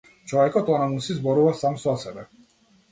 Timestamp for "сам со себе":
1.61-2.29